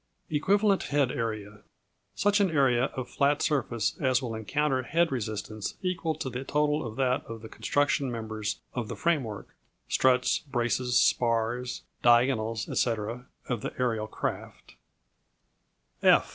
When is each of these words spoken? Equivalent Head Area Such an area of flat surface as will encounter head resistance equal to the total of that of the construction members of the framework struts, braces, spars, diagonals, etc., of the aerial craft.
Equivalent 0.31 0.81
Head 0.85 1.11
Area 1.11 1.59
Such 2.15 2.39
an 2.39 2.49
area 2.49 2.85
of 2.95 3.07
flat 3.07 3.39
surface 3.43 3.95
as 4.01 4.19
will 4.19 4.33
encounter 4.33 4.81
head 4.81 5.11
resistance 5.11 5.75
equal 5.83 6.15
to 6.15 6.27
the 6.27 6.43
total 6.43 6.83
of 6.87 6.95
that 6.95 7.23
of 7.27 7.43
the 7.43 7.47
construction 7.47 8.11
members 8.11 8.61
of 8.73 8.87
the 8.87 8.95
framework 8.95 9.55
struts, 9.87 10.39
braces, 10.39 10.97
spars, 10.97 11.83
diagonals, 12.01 12.67
etc., 12.67 13.27
of 13.47 13.61
the 13.61 13.73
aerial 13.77 14.07
craft. 14.07 14.73